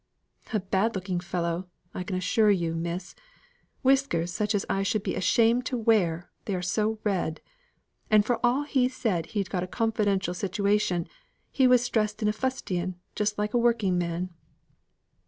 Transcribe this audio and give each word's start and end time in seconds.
"A 0.51 0.59
bad 0.59 0.95
looking 0.95 1.19
fellow, 1.19 1.67
I 1.93 2.01
can 2.01 2.15
assure 2.17 2.49
you, 2.49 2.73
miss. 2.73 3.13
Whiskers 3.83 4.33
such 4.33 4.55
as 4.55 4.65
I 4.67 4.81
should 4.81 5.03
be 5.03 5.13
ashamed 5.13 5.67
to 5.67 5.77
wear 5.77 6.31
they 6.45 6.55
are 6.55 6.61
so 6.63 6.97
red. 7.03 7.39
And 8.09 8.25
for 8.25 8.43
all 8.43 8.63
he 8.63 8.89
said 8.89 9.27
he'd 9.27 9.51
got 9.51 9.61
a 9.61 9.67
confidential 9.67 10.33
situation, 10.33 11.07
he 11.51 11.67
was 11.67 11.87
dressed 11.87 12.23
in 12.23 12.31
fustian 12.31 12.95
just 13.13 13.37
like 13.37 13.53
a 13.53 13.59
working 13.59 13.99
man." 13.99 14.31